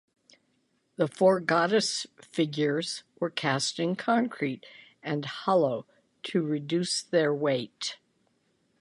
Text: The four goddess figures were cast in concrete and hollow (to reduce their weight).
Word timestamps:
The 0.95 1.07
four 1.07 1.39
goddess 1.39 2.07
figures 2.19 3.03
were 3.19 3.29
cast 3.29 3.77
in 3.79 3.95
concrete 3.95 4.65
and 5.03 5.25
hollow 5.25 5.85
(to 6.23 6.41
reduce 6.41 7.03
their 7.03 7.31
weight). 7.35 7.99